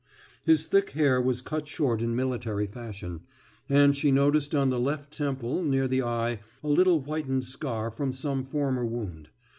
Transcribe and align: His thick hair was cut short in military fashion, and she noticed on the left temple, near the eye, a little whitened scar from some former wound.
His 0.43 0.65
thick 0.65 0.89
hair 0.97 1.21
was 1.21 1.43
cut 1.43 1.67
short 1.67 2.01
in 2.01 2.15
military 2.15 2.65
fashion, 2.65 3.21
and 3.69 3.95
she 3.95 4.09
noticed 4.11 4.55
on 4.55 4.71
the 4.71 4.79
left 4.79 5.15
temple, 5.15 5.61
near 5.61 5.87
the 5.87 6.01
eye, 6.01 6.39
a 6.63 6.67
little 6.69 7.01
whitened 7.01 7.45
scar 7.45 7.91
from 7.91 8.11
some 8.11 8.43
former 8.43 8.83
wound. 8.83 9.29